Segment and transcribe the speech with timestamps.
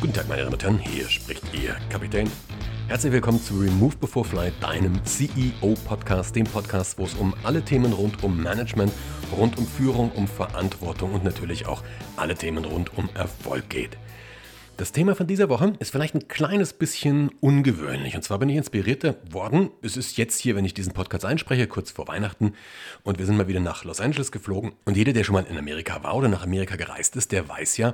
[0.00, 2.30] Guten Tag, meine Damen und Herren, hier spricht Ihr Kapitän.
[2.88, 7.92] Herzlich willkommen zu Remove Before Flight, deinem CEO-Podcast, dem Podcast, wo es um alle Themen
[7.92, 8.90] rund um Management,
[9.36, 11.82] rund um Führung, um Verantwortung und natürlich auch
[12.16, 13.98] alle Themen rund um Erfolg geht.
[14.80, 18.16] Das Thema von dieser Woche ist vielleicht ein kleines bisschen ungewöhnlich.
[18.16, 19.68] Und zwar bin ich inspiriert worden.
[19.82, 22.54] Es ist jetzt hier, wenn ich diesen Podcast einspreche, kurz vor Weihnachten.
[23.02, 24.72] Und wir sind mal wieder nach Los Angeles geflogen.
[24.86, 27.76] Und jeder, der schon mal in Amerika war oder nach Amerika gereist ist, der weiß
[27.76, 27.92] ja,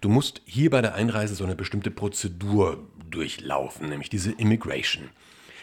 [0.00, 5.10] du musst hier bei der Einreise so eine bestimmte Prozedur durchlaufen, nämlich diese Immigration.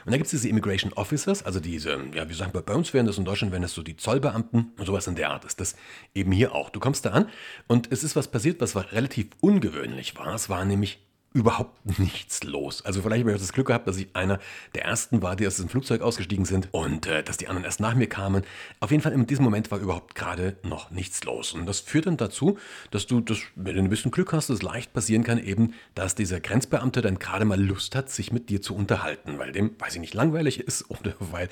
[0.06, 2.94] Und da gibt es diese Immigration Officers, also diese, ja, wie sagen wir, bei uns
[2.94, 5.60] wären das in Deutschland, wären das so die Zollbeamten und sowas in der Art ist
[5.60, 5.76] das
[6.14, 6.70] eben hier auch.
[6.70, 7.28] Du kommst da an
[7.68, 10.36] und es ist was passiert, was relativ ungewöhnlich war.
[10.36, 11.05] Es war nämlich
[11.36, 12.84] überhaupt nichts los.
[12.86, 14.40] Also vielleicht habe ich das Glück gehabt, dass ich einer
[14.74, 17.82] der ersten war, die aus dem Flugzeug ausgestiegen sind und äh, dass die anderen erst
[17.82, 18.44] nach mir kamen.
[18.80, 21.52] Auf jeden Fall in diesem Moment war überhaupt gerade noch nichts los.
[21.52, 22.58] Und das führt dann dazu,
[22.90, 26.16] dass du, das, wenn du ein bisschen Glück hast, es leicht passieren kann eben, dass
[26.16, 29.96] dieser Grenzbeamte dann gerade mal Lust hat, sich mit dir zu unterhalten, weil dem, weiß
[29.96, 31.50] ich nicht, langweilig ist oder weil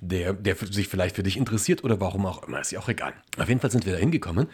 [0.00, 3.14] der, der sich vielleicht für dich interessiert oder warum auch immer, ist ja auch egal.
[3.36, 4.46] Auf jeden Fall sind wir da hingekommen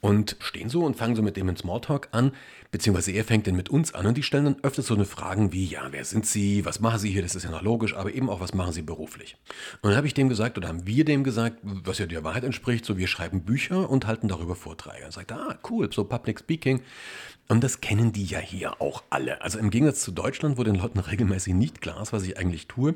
[0.00, 2.32] und stehen so und fangen so mit dem in Smalltalk an,
[2.70, 5.52] beziehungsweise er fängt dann mit uns an und die stellen dann öfters so eine Fragen
[5.52, 8.12] wie, ja, wer sind Sie, was machen Sie hier, das ist ja noch logisch, aber
[8.12, 9.36] eben auch, was machen Sie beruflich?
[9.80, 12.44] Und dann habe ich dem gesagt, oder haben wir dem gesagt, was ja der Wahrheit
[12.44, 15.04] entspricht, so wir schreiben Bücher und halten darüber Vorträge.
[15.04, 16.82] Und sagt, ah, cool, so Public Speaking.
[17.48, 19.42] Und das kennen die ja hier auch alle.
[19.42, 22.68] Also im Gegensatz zu Deutschland, wo den Leuten regelmäßig nicht klar ist, was ich eigentlich
[22.68, 22.94] tue,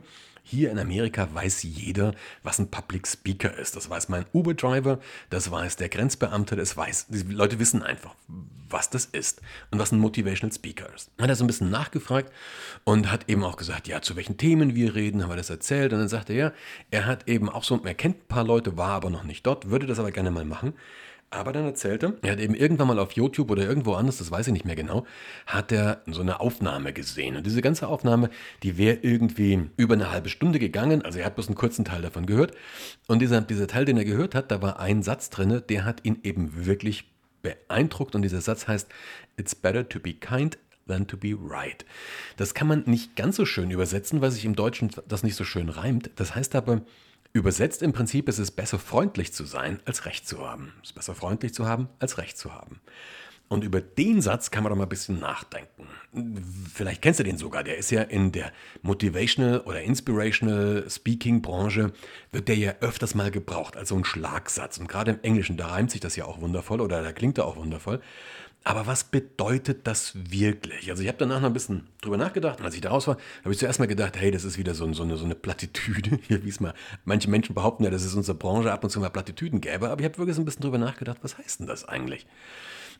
[0.49, 3.75] hier in Amerika weiß jeder, was ein Public Speaker ist.
[3.75, 8.15] Das weiß mein Uber-Driver, das weiß der Grenzbeamte, das weiß, die Leute wissen einfach,
[8.71, 11.11] was das ist und was ein Motivational Speaker ist.
[11.21, 12.33] Hat er so ein bisschen nachgefragt
[12.85, 15.93] und hat eben auch gesagt, ja, zu welchen Themen wir reden, haben wir das erzählt.
[15.93, 16.53] Und dann sagte er, ja,
[16.93, 19.69] er hat eben auch so, er kennt ein paar Leute, war aber noch nicht dort,
[19.69, 20.75] würde das aber gerne mal machen.
[21.31, 24.47] Aber dann erzählte, er hat eben irgendwann mal auf YouTube oder irgendwo anders, das weiß
[24.47, 25.05] ich nicht mehr genau,
[25.47, 27.37] hat er so eine Aufnahme gesehen.
[27.37, 28.31] Und diese ganze Aufnahme,
[28.63, 31.03] die wäre irgendwie über eine halbe Stunde gegangen.
[31.03, 32.53] Also er hat bloß einen kurzen Teil davon gehört.
[33.09, 36.05] Und dieser, dieser Teil, den er gehört hat, da war ein Satz drin, der hat
[36.05, 37.11] ihn eben wirklich
[37.43, 38.15] beeindruckt.
[38.15, 38.89] Und dieser Satz heißt,
[39.37, 41.85] It's better to be kind than to be right.
[42.37, 45.45] Das kann man nicht ganz so schön übersetzen, weil sich im Deutschen das nicht so
[45.45, 46.11] schön reimt.
[46.17, 46.83] Das heißt aber,
[47.37, 50.73] Übersetzt im Prinzip ist es besser freundlich zu sein, als Recht zu haben.
[50.83, 52.81] Es ist besser freundlich zu haben, als Recht zu haben.
[53.49, 55.87] Und über den Satz kann man doch mal ein bisschen nachdenken.
[56.73, 57.63] Vielleicht kennst du den sogar.
[57.63, 61.93] Der ist ja in der Motivational oder Inspirational Speaking Branche,
[62.33, 64.79] wird der ja öfters mal gebraucht als so ein Schlagsatz.
[64.79, 67.45] Und gerade im Englischen, da reimt sich das ja auch wundervoll oder da klingt er
[67.45, 68.01] auch wundervoll.
[68.67, 70.91] Aber was bedeutet das wirklich?
[70.91, 72.59] Also ich habe danach noch ein bisschen drüber nachgedacht.
[72.59, 74.75] Und als ich da raus war, habe ich zuerst mal gedacht, hey, das ist wieder
[74.75, 76.19] so, so, eine, so eine Plattitüde.
[76.29, 79.11] Wie es mal, manche Menschen behaupten ja, dass es unsere Branche ab und zu mal
[79.11, 79.89] Plattitüden gäbe.
[79.89, 82.27] Aber ich habe wirklich so ein bisschen drüber nachgedacht, was heißt denn das eigentlich?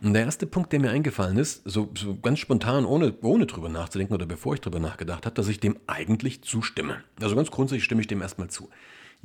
[0.01, 3.69] Und der erste Punkt, der mir eingefallen ist, so, so ganz spontan, ohne, ohne drüber
[3.69, 7.03] nachzudenken oder bevor ich drüber nachgedacht habe, dass ich dem eigentlich zustimme.
[7.21, 8.71] Also ganz grundsätzlich stimme ich dem erstmal zu.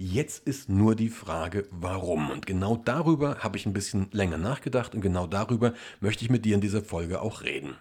[0.03, 2.31] Jetzt ist nur die Frage, warum.
[2.31, 6.43] Und genau darüber habe ich ein bisschen länger nachgedacht und genau darüber möchte ich mit
[6.43, 7.75] dir in dieser Folge auch reden.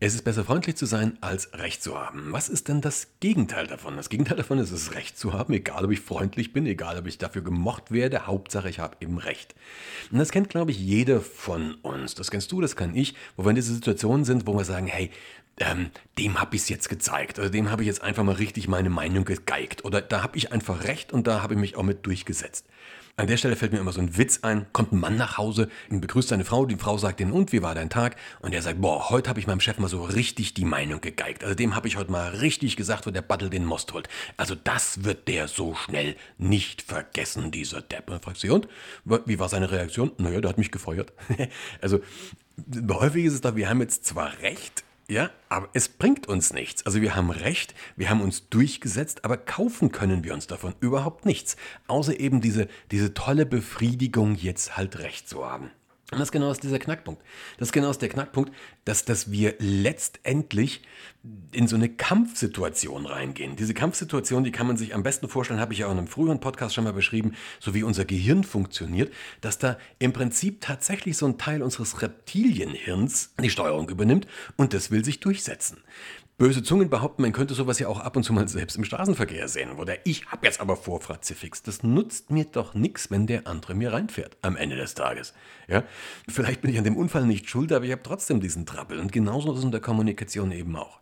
[0.00, 2.32] Es ist besser freundlich zu sein, als Recht zu haben.
[2.32, 3.94] Was ist denn das Gegenteil davon?
[3.94, 7.06] Das Gegenteil davon ist es, Recht zu haben, egal ob ich freundlich bin, egal ob
[7.06, 9.54] ich dafür gemocht werde, Hauptsache ich habe eben Recht.
[10.10, 12.16] Und das kennt, glaube ich, jeder von uns.
[12.16, 14.88] Das kennst du, das kann ich, wo wir in diese Situationen sind, wo wir sagen,
[14.88, 15.12] hey,
[15.62, 18.68] ähm, dem habe ich es jetzt gezeigt oder dem habe ich jetzt einfach mal richtig
[18.68, 21.82] meine Meinung gegeigt oder da habe ich einfach recht und da habe ich mich auch
[21.82, 22.66] mit durchgesetzt.
[23.16, 24.64] An der Stelle fällt mir immer so ein Witz ein.
[24.72, 27.74] Kommt ein Mann nach Hause, begrüßt seine Frau, die Frau sagt ihm, und wie war
[27.74, 28.16] dein Tag?
[28.40, 31.44] Und er sagt, boah, heute habe ich meinem Chef mal so richtig die Meinung gegeigt.
[31.44, 34.08] Also dem habe ich heute mal richtig gesagt, wo der Battle den Most holt.
[34.38, 38.08] Also das wird der so schnell nicht vergessen, dieser Depp.
[38.08, 38.66] Und fragt sie, und?
[39.04, 40.12] Wie war seine Reaktion?
[40.16, 41.12] Naja, der hat mich gefeuert.
[41.82, 42.00] also
[42.90, 46.86] häufig ist es da, wir haben jetzt zwar recht, ja, aber es bringt uns nichts.
[46.86, 51.26] Also wir haben Recht, wir haben uns durchgesetzt, aber kaufen können wir uns davon überhaupt
[51.26, 51.56] nichts.
[51.86, 55.70] Außer eben diese, diese tolle Befriedigung, jetzt halt Recht zu haben.
[56.12, 57.22] Und das genau ist dieser Knackpunkt.
[57.58, 58.52] Das ist genau der Knackpunkt,
[58.84, 60.82] dass, dass wir letztendlich
[61.52, 63.56] in so eine Kampfsituation reingehen.
[63.56, 66.08] Diese Kampfsituation, die kann man sich am besten vorstellen, habe ich ja auch in einem
[66.08, 71.16] früheren Podcast schon mal beschrieben, so wie unser Gehirn funktioniert, dass da im Prinzip tatsächlich
[71.16, 74.26] so ein Teil unseres Reptilienhirns die Steuerung übernimmt
[74.56, 75.78] und das will sich durchsetzen.
[76.42, 79.46] Böse Zungen behaupten, man könnte sowas ja auch ab und zu mal selbst im Straßenverkehr
[79.46, 79.78] sehen.
[79.78, 81.62] Oder ich habe jetzt aber vor, Frazifix.
[81.62, 85.34] Das nutzt mir doch nichts, wenn der andere mir reinfährt am Ende des Tages.
[85.68, 85.84] Ja?
[86.26, 88.98] Vielleicht bin ich an dem Unfall nicht schuld, aber ich habe trotzdem diesen Trappel.
[88.98, 90.98] Und genauso ist es in der Kommunikation eben auch.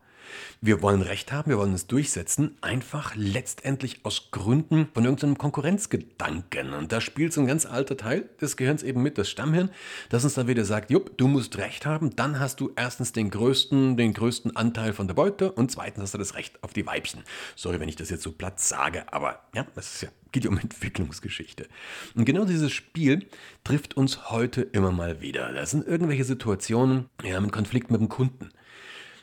[0.61, 6.73] Wir wollen Recht haben, wir wollen es durchsetzen, einfach letztendlich aus Gründen von irgendeinem Konkurrenzgedanken.
[6.73, 9.71] Und da spielt so ein ganz alter Teil des Gehirns eben mit, das Stammhirn,
[10.09, 13.31] das uns dann wieder sagt, jupp, du musst Recht haben, dann hast du erstens den
[13.31, 16.87] größten, den größten Anteil von der Beute und zweitens hast du das Recht auf die
[16.87, 17.23] Weibchen.
[17.57, 20.51] Sorry, wenn ich das jetzt so platt sage, aber ja, das ist ja geht ja
[20.51, 21.67] um Entwicklungsgeschichte.
[22.15, 23.29] Und genau dieses Spiel
[23.65, 25.53] trifft uns heute immer mal wieder.
[25.53, 28.51] Das sind irgendwelche Situationen, wir haben einen Konflikt mit dem Kunden.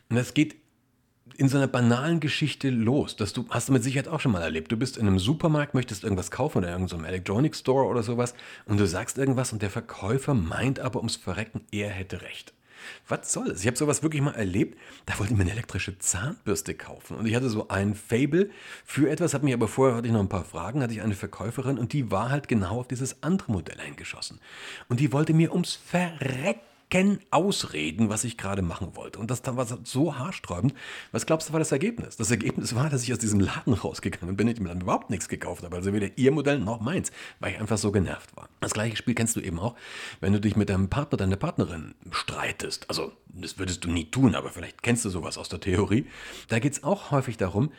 [0.10, 0.56] Und das geht
[1.38, 3.16] in so einer banalen Geschichte los.
[3.16, 4.72] Das du, hast du mit Sicherheit auch schon mal erlebt.
[4.72, 8.34] Du bist in einem Supermarkt, möchtest irgendwas kaufen oder in irgendeinem Electronic Store oder sowas
[8.66, 12.54] und du sagst irgendwas und der Verkäufer meint aber ums Verrecken, er hätte recht.
[13.08, 13.62] Was soll das?
[13.62, 14.78] Ich habe sowas wirklich mal erlebt.
[15.06, 17.18] Da wollte ich mir eine elektrische Zahnbürste kaufen.
[17.18, 18.50] Und ich hatte so ein Fable
[18.86, 21.16] für etwas, habe mich aber vorher, hatte ich noch ein paar Fragen, hatte ich eine
[21.16, 24.40] Verkäuferin und die war halt genau auf dieses andere Modell eingeschossen.
[24.90, 26.67] Und die wollte mir ums Verrecken
[27.32, 29.20] ausreden, was ich gerade machen wollte.
[29.20, 30.74] Und das war so haarsträubend.
[31.12, 32.16] Was glaubst du, war das Ergebnis?
[32.16, 35.28] Das Ergebnis war, dass ich aus diesem Laden rausgegangen bin und mir dann überhaupt nichts
[35.28, 35.76] gekauft habe.
[35.76, 38.48] Also weder ihr Modell noch meins, weil ich einfach so genervt war.
[38.62, 39.76] Das gleiche Spiel kennst du eben auch,
[40.22, 42.90] wenn du dich mit deinem Partner, deiner Partnerin streitest.
[42.90, 46.06] Also, das würdest du nie tun, aber vielleicht kennst du sowas aus der Theorie.
[46.48, 47.72] Da geht es auch häufig darum,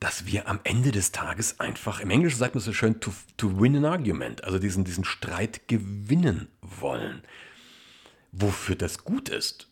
[0.00, 3.60] dass wir am Ende des Tages einfach, im Englischen sagt man so schön, to, to
[3.60, 7.22] win an argument, also diesen, diesen Streit gewinnen wollen
[8.32, 9.68] wofür das gut ist.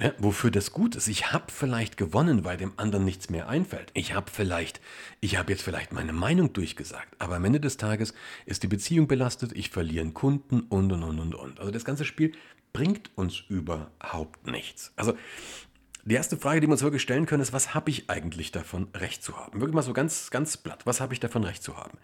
[0.00, 1.08] Ja, wofür das gut ist.
[1.08, 3.90] Ich habe vielleicht gewonnen, weil dem anderen nichts mehr einfällt.
[3.92, 4.80] Ich habe vielleicht,
[5.20, 7.14] ich habe jetzt vielleicht meine Meinung durchgesagt.
[7.18, 8.14] Aber am Ende des Tages
[8.46, 11.60] ist die Beziehung belastet, ich verliere einen Kunden und und und und und.
[11.60, 12.32] Also das ganze Spiel
[12.72, 14.92] bringt uns überhaupt nichts.
[14.96, 15.14] Also
[16.04, 18.88] die erste Frage, die wir uns wirklich stellen können, ist, was habe ich eigentlich davon,
[18.94, 19.60] Recht zu haben?
[19.60, 20.86] Wirklich mal so ganz, ganz platt.
[20.86, 21.98] Was habe ich davon, Recht zu haben?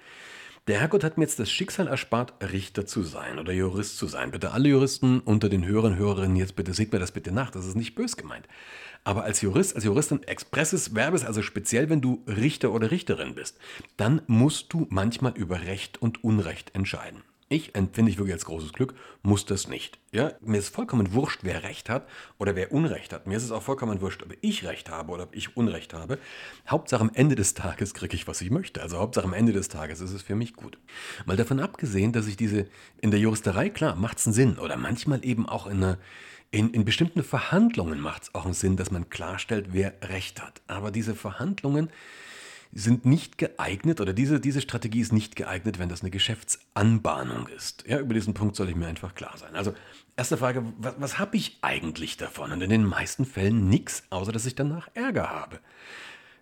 [0.67, 4.33] Der Herrgott hat mir jetzt das Schicksal erspart, Richter zu sein oder Jurist zu sein.
[4.33, 7.67] Bitte alle Juristen unter den Hörern Hörerinnen jetzt bitte seht mir das bitte nach, das
[7.67, 8.49] ist nicht bös gemeint.
[9.05, 13.57] Aber als Jurist, als Juristin expresses Verbes, also speziell wenn du Richter oder Richterin bist,
[13.97, 17.23] dann musst du manchmal über Recht und Unrecht entscheiden.
[17.49, 20.01] Ich empfinde ich wirklich als großes Glück, muss das nicht.
[20.11, 22.09] Ja, mir ist vollkommen wurscht, wer Recht hat
[22.39, 23.29] oder wer Unrecht hat.
[23.29, 26.19] Mir ist es auch vollkommen wurscht, ob ich Recht habe oder ob ich Unrecht habe.
[26.69, 28.83] Hauptsache am Ende des Tages kriege ich, was ich möchte.
[28.83, 30.77] Also Hauptsache am Ende des Tages ist es für mich gut.
[31.25, 32.67] Mal davon abgesehen, dass ich diese
[33.01, 34.59] in der Juristerei, klar, macht es einen Sinn.
[34.59, 35.99] Oder manchmal eben auch in einer
[36.53, 40.63] in, in, bestimmten Verhandlungen macht es auch einen Sinn, dass man klarstellt, wer Recht hat.
[40.69, 41.91] Aber diese Verhandlungen
[42.73, 47.85] sind nicht geeignet oder diese, diese Strategie ist nicht geeignet, wenn das eine Geschäftsanbahnung ist.
[47.87, 49.55] Ja, über diesen Punkt soll ich mir einfach klar sein.
[49.55, 49.75] Also,
[50.17, 52.53] erste Frage, was, was habe ich eigentlich davon?
[52.53, 55.61] Und in den meisten Fällen nichts, außer dass ich danach Ärger habe.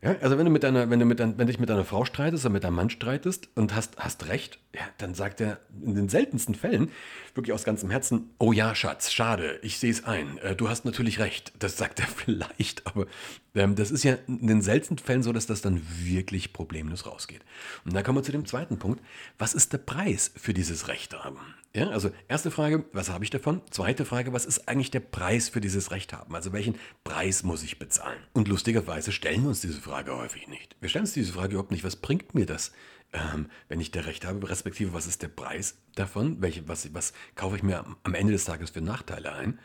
[0.04, 2.04] Ja, also wenn du mit deiner, wenn du mit dein, wenn dich mit deiner Frau
[2.04, 5.94] streitest oder mit deinem Mann streitest und hast, hast recht, ja, dann sagt er in
[5.94, 6.90] den seltensten Fällen
[7.34, 10.84] wirklich aus ganzem Herzen, oh ja, Schatz, schade, ich sehe es ein, äh, du hast
[10.84, 11.54] natürlich recht.
[11.58, 13.06] Das sagt er vielleicht, aber
[13.54, 17.42] das ist ja in den seltensten Fällen so, dass das dann wirklich problemlos rausgeht.
[17.84, 19.00] Und da kommen wir zu dem zweiten Punkt.
[19.38, 21.38] Was ist der Preis für dieses Recht haben?
[21.72, 23.60] Ja, also erste Frage, was habe ich davon?
[23.70, 26.34] Zweite Frage, was ist eigentlich der Preis für dieses Recht haben?
[26.34, 28.18] Also welchen Preis muss ich bezahlen?
[28.32, 30.74] Und lustigerweise stellen wir uns diese Frage häufig nicht.
[30.80, 32.72] Wir stellen uns diese Frage überhaupt nicht, was bringt mir das,
[33.12, 36.40] ähm, wenn ich der Recht habe, respektive was ist der Preis davon?
[36.40, 39.60] Welche, was, was kaufe ich mir am Ende des Tages für Nachteile ein?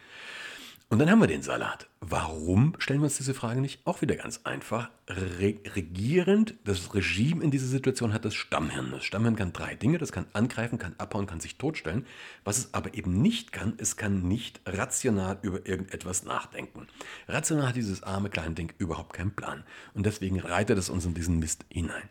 [0.91, 1.88] Und dann haben wir den Salat.
[2.01, 3.86] Warum stellen wir uns diese Frage nicht?
[3.86, 4.89] Auch wieder ganz einfach.
[5.07, 8.89] Re regierend, das Regime in dieser Situation hat das Stammhirn.
[8.89, 10.00] Das Stammhirn kann drei Dinge.
[10.00, 12.07] Das kann angreifen, kann abhauen, kann sich totstellen.
[12.44, 16.88] Was es aber eben nicht kann, es kann nicht rational über irgendetwas nachdenken.
[17.28, 19.63] Rational hat dieses arme kleine Ding überhaupt keinen Plan.
[19.94, 22.09] Und deswegen reitet es uns in diesen Mist hinein.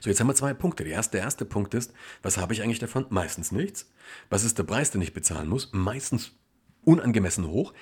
[0.00, 0.82] So, jetzt haben wir zwei Punkte.
[0.82, 3.06] Der erste, der erste Punkt ist, was habe ich eigentlich davon?
[3.10, 3.88] Meistens nichts.
[4.30, 5.70] Was ist der Preis, den ich bezahlen muss?
[5.72, 6.32] Meistens
[6.84, 7.72] unangemessen hoch.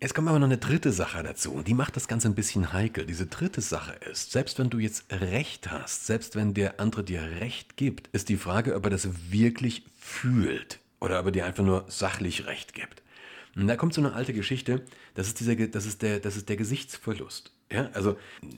[0.00, 2.72] Es kommt aber noch eine dritte Sache dazu und die macht das Ganze ein bisschen
[2.72, 3.04] heikel.
[3.04, 7.22] Diese dritte Sache ist, selbst wenn du jetzt Recht hast, selbst wenn der andere dir
[7.40, 11.64] Recht gibt, ist die Frage, ob er das wirklich fühlt oder ob er dir einfach
[11.64, 13.02] nur sachlich Recht gibt.
[13.56, 14.84] Und da kommt so eine alte Geschichte,
[15.14, 17.52] das ist, dieser, das ist, der, das ist der Gesichtsverlust.
[17.70, 18.16] Ja, also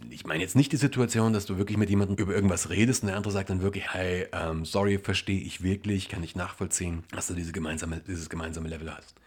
[0.09, 3.09] ich meine jetzt nicht die Situation, dass du wirklich mit jemandem über irgendwas redest und
[3.09, 7.26] der andere sagt dann wirklich, hey, ähm, sorry, verstehe ich wirklich, kann ich nachvollziehen, dass
[7.26, 9.21] du diese gemeinsame, dieses gemeinsame Level hast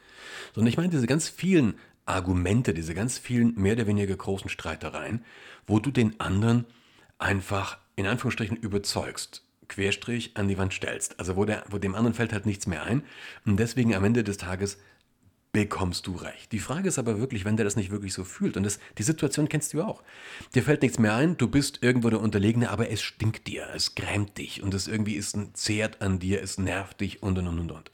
[0.53, 1.75] sondern ich meine diese ganz vielen
[2.05, 5.23] Argumente, diese ganz vielen mehr oder weniger großen Streitereien,
[5.65, 6.65] wo du den anderen
[7.17, 11.19] einfach in Anführungsstrichen überzeugst, Querstrich an die Wand stellst.
[11.19, 13.03] Also wo, der, wo dem anderen fällt halt nichts mehr ein
[13.45, 14.77] und deswegen am Ende des Tages
[15.53, 16.51] bekommst du recht.
[16.51, 19.03] Die Frage ist aber wirklich, wenn der das nicht wirklich so fühlt, und das, die
[19.03, 20.03] Situation kennst du auch.
[20.55, 23.95] Dir fällt nichts mehr ein, du bist irgendwo der Unterlegene, aber es stinkt dir, es
[23.95, 27.47] grämt dich und es irgendwie ist ein Zehrt an dir, es nervt dich und und
[27.47, 27.91] und und.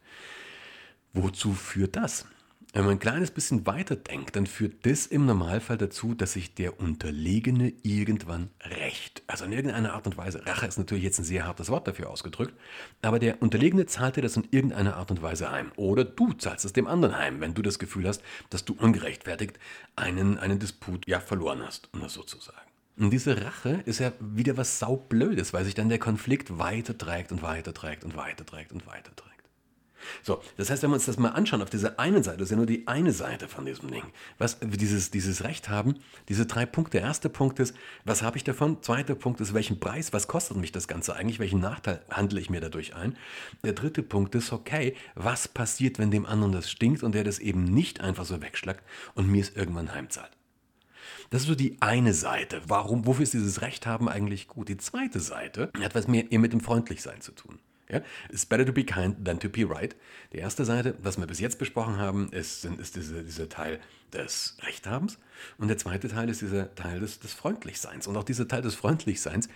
[1.13, 2.25] Wozu führt das?
[2.73, 6.53] Wenn man ein kleines bisschen weiter denkt, dann führt das im Normalfall dazu, dass sich
[6.53, 9.23] der Unterlegene irgendwann rächt.
[9.25, 10.45] Also in irgendeiner Art und Weise.
[10.45, 12.53] Rache ist natürlich jetzt ein sehr hartes Wort dafür ausgedrückt,
[13.01, 15.71] aber der Unterlegene zahlt dir das in irgendeiner Art und Weise heim.
[15.77, 18.21] Oder du zahlst es dem anderen heim, wenn du das Gefühl hast,
[18.51, 19.57] dass du ungerechtfertigt
[19.95, 22.59] einen, einen Disput ja verloren hast, um das so zu sagen.
[22.97, 27.31] Und diese Rache ist ja wieder was saublödes, weil sich dann der Konflikt weiter trägt
[27.31, 29.28] und weiter trägt und weiter trägt und weiter trägt.
[30.23, 32.51] So, das heißt, wenn wir uns das mal anschauen, auf dieser einen Seite, das ist
[32.51, 34.03] ja nur die eine Seite von diesem Ding,
[34.37, 35.95] was dieses, dieses Recht haben,
[36.27, 36.97] diese drei Punkte.
[36.99, 37.75] Der erste Punkt ist,
[38.05, 38.81] was habe ich davon?
[38.81, 41.39] Zweiter Punkt ist, welchen Preis, was kostet mich das Ganze eigentlich?
[41.39, 43.17] Welchen Nachteil handle ich mir dadurch ein?
[43.63, 47.39] Der dritte Punkt ist, okay, was passiert, wenn dem anderen das stinkt und der das
[47.39, 48.83] eben nicht einfach so wegschlagt
[49.15, 50.31] und mir es irgendwann heimzahlt?
[51.29, 52.61] Das ist so die eine Seite.
[52.67, 54.67] Warum, wofür ist dieses Recht haben eigentlich gut?
[54.67, 57.59] Die zweite Seite hat was mehr mit dem Freundlichsein zu tun.
[57.91, 58.01] Ja?
[58.29, 59.95] It's better to be kind than to be right.
[60.33, 63.79] Die erste Seite, was wir bis jetzt besprochen haben, ist, ist diese, dieser Teil
[64.13, 65.17] des Rechthabens.
[65.57, 68.07] Und der zweite Teil ist dieser Teil des, des Freundlichseins.
[68.07, 69.49] Und auch dieser Teil des Freundlichseins,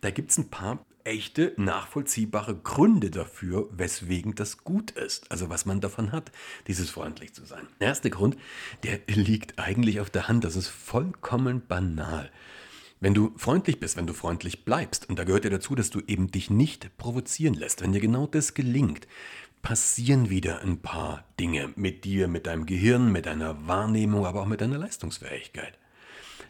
[0.00, 5.30] da gibt es ein paar echte, nachvollziehbare Gründe dafür, weswegen das gut ist.
[5.30, 6.30] Also was man davon hat,
[6.66, 7.66] dieses freundlich zu sein.
[7.80, 8.36] Der erste Grund,
[8.82, 10.44] der liegt eigentlich auf der Hand.
[10.44, 12.30] Das ist vollkommen banal.
[13.00, 16.00] Wenn du freundlich bist, wenn du freundlich bleibst, und da gehört ja dazu, dass du
[16.06, 19.08] eben dich nicht provozieren lässt, wenn dir genau das gelingt,
[19.62, 24.46] passieren wieder ein paar Dinge mit dir, mit deinem Gehirn, mit deiner Wahrnehmung, aber auch
[24.46, 25.78] mit deiner Leistungsfähigkeit.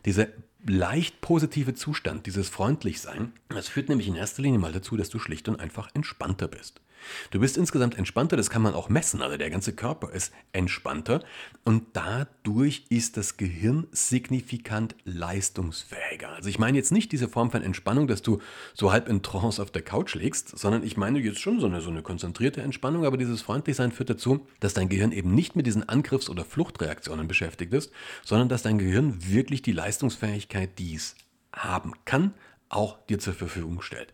[0.05, 0.27] Dieser
[0.67, 5.19] leicht positive Zustand, dieses Freundlichsein, das führt nämlich in erster Linie mal dazu, dass du
[5.19, 6.81] schlicht und einfach entspannter bist.
[7.31, 11.23] Du bist insgesamt entspannter, das kann man auch messen, also der ganze Körper ist entspannter
[11.65, 16.31] und dadurch ist das Gehirn signifikant leistungsfähiger.
[16.31, 18.41] Also ich meine jetzt nicht diese Form von Entspannung, dass du
[18.75, 21.81] so halb in Trance auf der Couch liegst, sondern ich meine jetzt schon so eine,
[21.81, 25.67] so eine konzentrierte Entspannung, aber dieses Freundlichsein führt dazu, dass dein Gehirn eben nicht mit
[25.67, 27.93] diesen Angriffs- oder Fluchtreaktionen beschäftigt ist,
[28.25, 31.15] sondern dass dein Gehirn wirklich die Leistungsfähigkeit, die es
[31.53, 32.35] haben kann,
[32.71, 34.13] auch dir zur Verfügung stellt.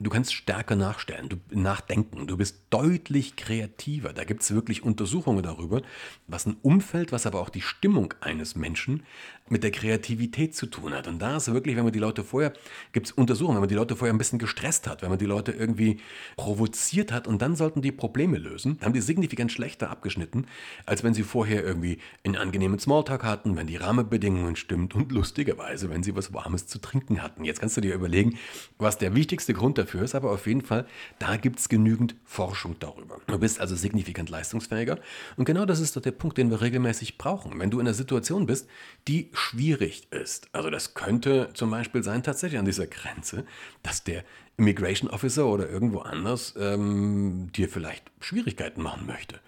[0.00, 4.12] Du kannst stärker nachstellen, du nachdenken, du bist deutlich kreativer.
[4.14, 5.82] Da gibt es wirklich Untersuchungen darüber,
[6.26, 9.02] was ein Umfeld, was aber auch die Stimmung eines Menschen
[9.50, 11.06] mit der Kreativität zu tun hat.
[11.06, 12.52] Und da ist wirklich, wenn man die Leute vorher,
[12.92, 15.26] gibt es Untersuchungen, wenn man die Leute vorher ein bisschen gestresst hat, wenn man die
[15.26, 16.00] Leute irgendwie
[16.36, 20.46] provoziert hat und dann sollten die Probleme lösen, haben die signifikant schlechter abgeschnitten,
[20.86, 25.90] als wenn sie vorher irgendwie einen angenehmen Smalltalk hatten, wenn die Rahmenbedingungen stimmt und lustigerweise,
[25.90, 27.44] wenn sie was Warmes zu trinken hatten.
[27.44, 28.38] Jetzt kannst du dir überlegen,
[28.78, 30.86] was der wichtigste Grund dafür ist, aber auf jeden Fall,
[31.18, 33.18] da gibt es genügend Forschung darüber.
[33.26, 34.98] Du bist also signifikant leistungsfähiger
[35.36, 37.58] und genau das ist doch der Punkt, den wir regelmäßig brauchen.
[37.58, 38.68] Wenn du in einer Situation bist,
[39.06, 40.48] die schwierig ist.
[40.52, 43.44] Also das könnte zum Beispiel sein, tatsächlich an dieser Grenze,
[43.82, 44.24] dass der
[44.56, 49.40] Immigration Officer oder irgendwo anders ähm, dir vielleicht Schwierigkeiten machen möchte.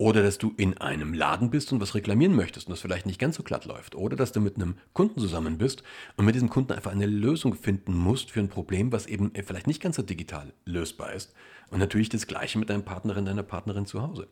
[0.00, 3.18] Oder dass du in einem Laden bist und was reklamieren möchtest und das vielleicht nicht
[3.18, 3.94] ganz so glatt läuft.
[3.94, 5.82] Oder dass du mit einem Kunden zusammen bist
[6.16, 9.66] und mit diesem Kunden einfach eine Lösung finden musst für ein Problem, was eben vielleicht
[9.66, 11.34] nicht ganz so digital lösbar ist.
[11.70, 14.28] Und natürlich das gleiche mit deinem Partnerin, deiner Partnerin zu Hause.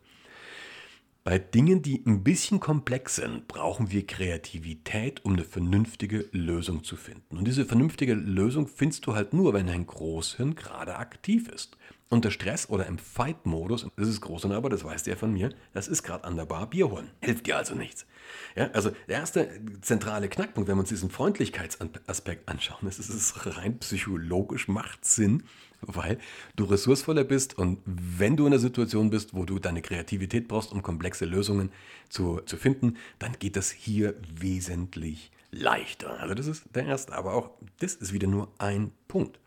[1.23, 6.95] Bei Dingen, die ein bisschen komplex sind, brauchen wir Kreativität, um eine vernünftige Lösung zu
[6.95, 7.37] finden.
[7.37, 11.77] Und diese vernünftige Lösung findest du halt nur, wenn dein Großhirn gerade aktiv ist.
[12.11, 15.53] Unter Stress oder im Fight-Modus, das ist Großhirn aber, das weißt du ja von mir,
[15.73, 17.11] das ist gerade an der Bar Bier holen.
[17.21, 18.07] Hilft dir also nichts.
[18.55, 19.47] Ja, also der erste
[19.81, 25.43] zentrale Knackpunkt, wenn wir uns diesen Freundlichkeitsaspekt anschauen, ist, es ist rein psychologisch, macht Sinn,
[25.81, 26.17] weil
[26.55, 30.71] du ressourcevoller bist und wenn du in einer Situation bist, wo du deine Kreativität brauchst,
[30.71, 31.71] um komplexe Lösungen
[32.09, 36.19] zu, zu finden, dann geht das hier wesentlich leichter.
[36.19, 39.39] Also das ist der erste, aber auch das ist wieder nur ein Punkt.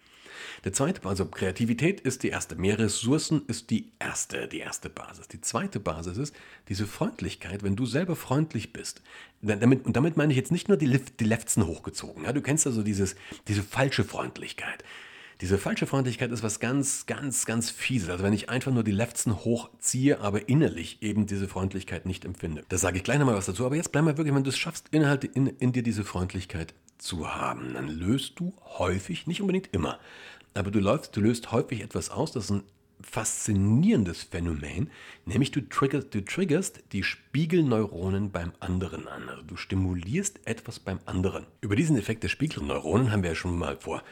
[0.64, 5.28] Der zweite, also Kreativität ist die erste, mehr Ressourcen ist die erste, die erste Basis.
[5.28, 6.34] Die zweite Basis ist
[6.68, 9.02] diese Freundlichkeit, wenn du selber freundlich bist.
[9.40, 12.24] Damit, und damit meine ich jetzt nicht nur die, die Lefzen hochgezogen.
[12.24, 13.16] Ja, du kennst also dieses,
[13.48, 14.84] diese falsche Freundlichkeit.
[15.42, 18.10] Diese falsche Freundlichkeit ist was ganz, ganz, ganz fieses.
[18.10, 22.62] Also wenn ich einfach nur die Lefzen hochziehe, aber innerlich eben diese Freundlichkeit nicht empfinde.
[22.68, 23.66] Da sage ich gleich nochmal was dazu.
[23.66, 26.74] Aber jetzt bleib mal wirklich, wenn du es schaffst, Inhalte in, in dir diese Freundlichkeit
[27.02, 29.98] zu haben, dann löst du häufig, nicht unbedingt immer,
[30.54, 32.62] aber du, läufst, du löst häufig etwas aus, das ist ein
[33.02, 34.90] faszinierendes Phänomen,
[35.24, 39.28] nämlich du triggerst, du triggerst die Spiegelneuronen beim anderen an.
[39.28, 41.46] Also du stimulierst etwas beim anderen.
[41.60, 44.02] Über diesen Effekt der Spiegelneuronen haben wir ja schon mal vor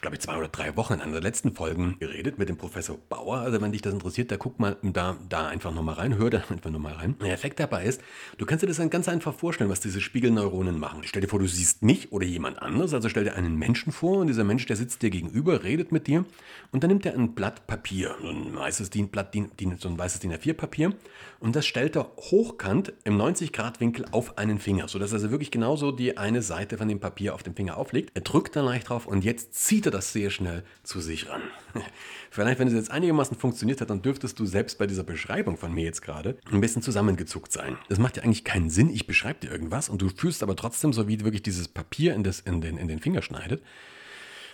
[0.00, 2.98] glaube ich, zwei oder drei Wochen in einer der letzten Folgen geredet mit dem Professor
[3.08, 3.38] Bauer.
[3.38, 6.38] Also wenn dich das interessiert, da guck mal da, da einfach nochmal rein, hör da
[6.38, 7.16] einfach nochmal rein.
[7.20, 8.00] Der Effekt dabei ist,
[8.38, 11.00] du kannst dir das dann ganz einfach vorstellen, was diese Spiegelneuronen machen.
[11.04, 14.18] Stell dir vor, du siehst mich oder jemand anderes, also stell dir einen Menschen vor
[14.18, 16.24] und dieser Mensch, der sitzt dir gegenüber, redet mit dir
[16.72, 19.98] und dann nimmt er ein Blatt Papier, so ein weißes DIN, Blatt, DIN, so ein
[19.98, 20.92] weißes DIN A4 Papier
[21.40, 25.50] und das stellt er hochkant im 90 Grad Winkel auf einen Finger, sodass also wirklich
[25.50, 28.10] genauso die eine Seite von dem Papier auf dem Finger auflegt.
[28.14, 31.42] Er drückt da leicht drauf und jetzt zieht er das sehr schnell zu sich ran.
[32.30, 35.72] Vielleicht, wenn es jetzt einigermaßen funktioniert hat, dann dürftest du selbst bei dieser Beschreibung von
[35.72, 37.78] mir jetzt gerade ein bisschen zusammengezuckt sein.
[37.88, 38.90] Das macht ja eigentlich keinen Sinn.
[38.90, 42.24] Ich beschreibe dir irgendwas und du fühlst aber trotzdem so, wie wirklich dieses Papier in,
[42.24, 43.62] das, in, den, in den Finger schneidet.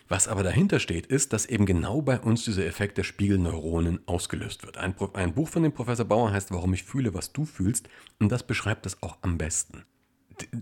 [0.08, 4.64] Was aber dahinter steht, ist, dass eben genau bei uns dieser Effekt der Spiegelneuronen ausgelöst
[4.64, 4.76] wird.
[4.76, 8.30] Ein, ein Buch von dem Professor Bauer heißt Warum ich fühle, was du fühlst und
[8.30, 9.84] das beschreibt das auch am besten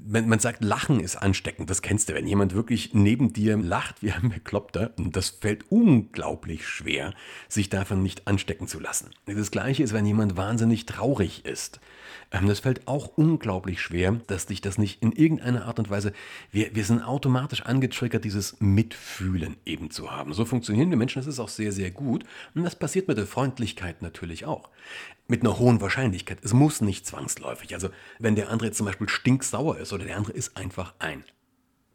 [0.07, 1.71] man, man sagt, Lachen ist ansteckend.
[1.71, 2.15] Das kennst du.
[2.15, 7.15] Wenn jemand wirklich neben dir lacht wie ein Bekloppter, das fällt unglaublich schwer,
[7.49, 9.11] sich davon nicht anstecken zu lassen.
[9.27, 11.81] Das Gleiche ist, wenn jemand wahnsinnig traurig ist.
[12.31, 16.13] Ähm, das fällt auch unglaublich schwer, dass dich das nicht in irgendeiner Art und Weise,
[16.51, 20.33] wir, wir sind automatisch angetriggert, dieses Mitfühlen eben zu haben.
[20.33, 22.25] So funktionieren wir Menschen, das ist auch sehr, sehr gut.
[22.55, 24.71] Und das passiert mit der Freundlichkeit natürlich auch.
[25.29, 26.39] Mit einer hohen Wahrscheinlichkeit.
[26.43, 27.75] Es muss nicht zwangsläufig.
[27.75, 31.25] Also, wenn der andere jetzt zum Beispiel stinksauer ist oder der andere ist einfach ein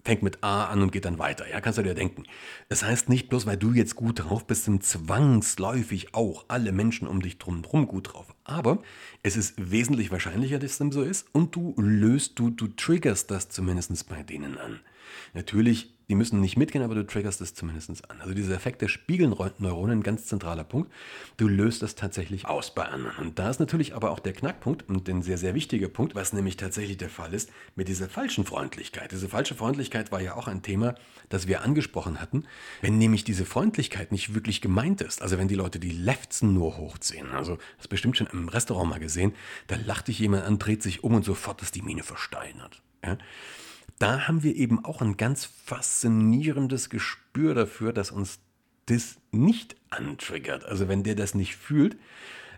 [0.06, 1.50] fängt mit A an und geht dann weiter.
[1.50, 2.24] Ja, kannst du dir denken.
[2.70, 7.08] Das heißt nicht bloß, weil du jetzt gut drauf bist, sind zwangsläufig auch alle Menschen
[7.08, 8.34] um dich drum drum gut drauf.
[8.44, 8.82] Aber
[9.24, 13.50] es ist wesentlich wahrscheinlicher, dass dem so ist und du löst, du, du triggerst das
[13.50, 14.80] zumindest bei denen an.
[15.34, 18.22] Natürlich die müssen nicht mitgehen, aber du triggerst es zumindest an.
[18.22, 20.92] Also dieser Effekt der Spiegelneuronen, ganz zentraler Punkt.
[21.38, 23.28] Du löst das tatsächlich aus bei anderen.
[23.28, 26.34] Und da ist natürlich aber auch der Knackpunkt und ein sehr, sehr wichtiger Punkt, was
[26.34, 29.12] nämlich tatsächlich der Fall ist, mit dieser falschen Freundlichkeit.
[29.12, 30.96] Diese falsche Freundlichkeit war ja auch ein Thema,
[31.30, 32.46] das wir angesprochen hatten.
[32.82, 36.78] Wenn nämlich diese Freundlichkeit nicht wirklich gemeint ist, also wenn die Leute die Lefzen nur
[36.78, 39.34] hochziehen, also das bestimmt schon im Restaurant mal gesehen,
[39.68, 42.84] da lacht dich jemand an, dreht sich um und sofort ist die Mine versteinert.
[43.04, 43.18] Ja?
[44.00, 48.40] Da haben wir eben auch ein ganz faszinierendes Gespür dafür, dass uns
[48.88, 50.66] das nicht antriggert.
[50.66, 51.98] Also wenn der das nicht fühlt,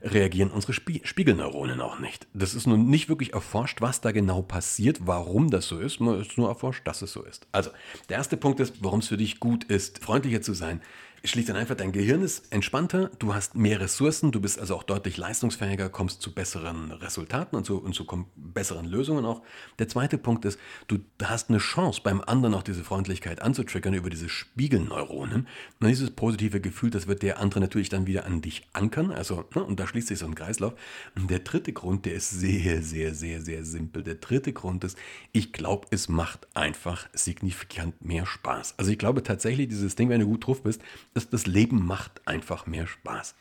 [0.01, 2.27] reagieren unsere Spiegelneuronen auch nicht.
[2.33, 5.99] Das ist nun nicht wirklich erforscht, was da genau passiert, warum das so ist.
[5.99, 7.47] Man ist nur erforscht, dass es so ist.
[7.51, 7.71] Also,
[8.09, 10.81] der erste Punkt ist, warum es für dich gut ist, freundlicher zu sein,
[11.23, 14.83] schlicht und einfach, dein Gehirn ist entspannter, du hast mehr Ressourcen, du bist also auch
[14.83, 18.05] deutlich leistungsfähiger, kommst zu besseren Resultaten und zu, und zu
[18.35, 19.41] besseren Lösungen auch.
[19.79, 24.09] Der zweite Punkt ist, du hast eine Chance, beim anderen auch diese Freundlichkeit anzutriggern über
[24.09, 25.47] diese Spiegelneuronen.
[25.79, 29.11] Und dieses positive Gefühl, das wird der andere natürlich dann wieder an dich ankern.
[29.11, 30.73] Also, ne, und da schließt sich so ein Kreislauf.
[31.15, 34.03] Und der dritte Grund, der ist sehr, sehr, sehr, sehr simpel.
[34.03, 34.97] Der dritte Grund ist,
[35.31, 38.75] ich glaube, es macht einfach signifikant mehr Spaß.
[38.77, 40.81] Also ich glaube tatsächlich, dieses Ding, wenn du gut drauf bist,
[41.13, 43.35] das, das Leben macht einfach mehr Spaß.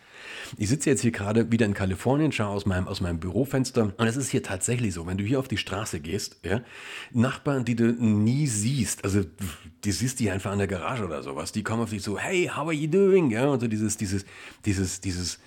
[0.56, 4.06] Ich sitze jetzt hier gerade wieder in Kalifornien, schaue aus meinem, aus meinem Bürofenster und
[4.06, 6.62] es ist hier tatsächlich so, wenn du hier auf die Straße gehst, ja,
[7.12, 9.24] Nachbarn, die du nie siehst, also
[9.84, 12.50] die siehst die einfach an der Garage oder sowas, die kommen auf dich so, hey,
[12.54, 13.30] how are you doing?
[13.30, 14.24] Ja, und so dieses, dieses,
[14.64, 15.38] dieses, dieses,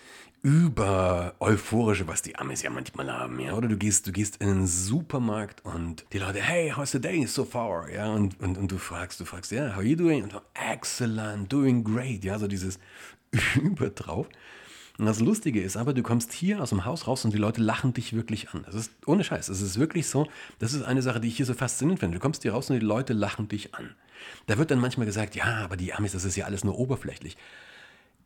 [0.41, 3.53] über euphorische, was die Amis ja manchmal haben, ja.
[3.53, 7.25] Oder du gehst, du gehst in einen Supermarkt und die Leute, hey, how's the day
[7.25, 7.89] so far?
[7.89, 10.23] Ja, und, und, und du fragst, du fragst, ja, yeah, how are you doing?
[10.23, 12.79] Und excellent, doing great, ja, so dieses
[13.61, 14.27] über drauf.
[14.97, 17.61] Und das Lustige ist aber, du kommst hier aus dem Haus raus und die Leute
[17.61, 18.63] lachen dich wirklich an.
[18.65, 19.47] Das ist ohne Scheiß.
[19.47, 20.27] Es ist wirklich so.
[20.59, 22.17] Das ist eine Sache, die ich hier so faszinierend finde.
[22.17, 23.95] Du kommst hier raus und die Leute lachen dich an.
[24.47, 27.37] Da wird dann manchmal gesagt, ja, aber die Amis, das ist ja alles nur oberflächlich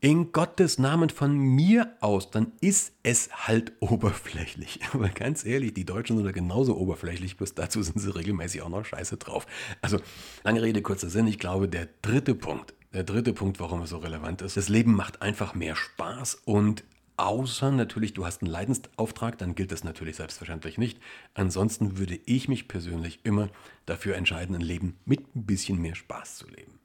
[0.03, 4.81] in Gottes Namen von mir aus, dann ist es halt oberflächlich.
[4.91, 8.69] Aber ganz ehrlich, die Deutschen sind da genauso oberflächlich, bloß dazu sind sie regelmäßig auch
[8.69, 9.47] noch scheiße drauf.
[9.81, 9.99] Also,
[10.43, 11.25] lange Rede, kurzer Sinn.
[11.27, 14.93] Ich glaube, der dritte Punkt, der dritte Punkt, warum es so relevant ist, das Leben
[14.93, 16.83] macht einfach mehr Spaß und
[17.15, 20.99] Außer natürlich, du hast einen Leidensauftrag, dann gilt das natürlich selbstverständlich nicht.
[21.35, 23.49] Ansonsten würde ich mich persönlich immer
[23.85, 26.79] dafür entscheiden, ein Leben mit ein bisschen mehr Spaß zu leben.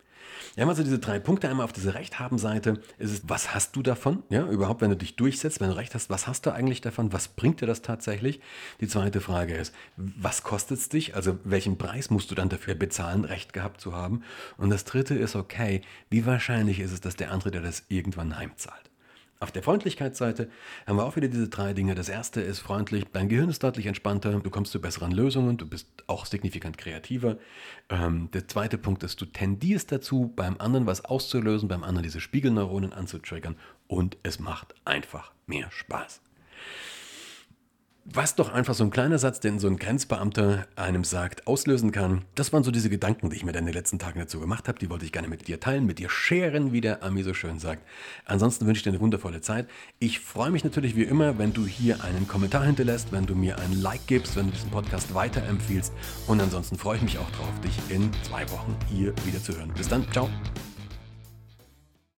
[0.55, 2.81] Wir haben also diese drei Punkte einmal auf dieser Rechthaben-Seite.
[2.99, 4.23] Ist es, was hast du davon?
[4.31, 7.12] Ja, überhaupt, wenn du dich durchsetzt, wenn du Recht hast, was hast du eigentlich davon?
[7.12, 8.41] Was bringt dir das tatsächlich?
[8.81, 11.14] Die zweite Frage ist, was kostet es dich?
[11.14, 14.23] Also, welchen Preis musst du dann dafür bezahlen, Recht gehabt zu haben?
[14.57, 18.37] Und das dritte ist, okay, wie wahrscheinlich ist es, dass der andere dir das irgendwann
[18.37, 18.88] heimzahlt?
[19.40, 20.51] Auf der Freundlichkeitsseite
[20.85, 21.94] haben wir auch wieder diese drei Dinge.
[21.94, 25.68] Das erste ist freundlich, dein Gehirn ist deutlich entspannter, du kommst zu besseren Lösungen, du
[25.68, 27.38] bist auch signifikant kreativer.
[27.88, 32.20] Ähm, der zweite Punkt ist, du tendierst dazu, beim anderen was auszulösen, beim anderen diese
[32.20, 36.20] Spiegelneuronen anzutriggern und es macht einfach mehr Spaß
[38.12, 42.23] was doch einfach so ein kleiner Satz, den so ein Grenzbeamter einem sagt, auslösen kann.
[42.35, 44.68] Das waren so diese Gedanken, die ich mir dann in den letzten Tagen dazu gemacht
[44.68, 44.79] habe.
[44.79, 47.59] Die wollte ich gerne mit dir teilen, mit dir scheren, wie der Ami so schön
[47.59, 47.83] sagt.
[48.25, 49.68] Ansonsten wünsche ich dir eine wundervolle Zeit.
[49.99, 53.59] Ich freue mich natürlich wie immer, wenn du hier einen Kommentar hinterlässt, wenn du mir
[53.59, 55.92] ein Like gibst, wenn du diesen Podcast weiterempfiehlst.
[56.27, 59.73] Und ansonsten freue ich mich auch drauf, dich in zwei Wochen hier wieder zu hören.
[59.77, 60.29] Bis dann, ciao.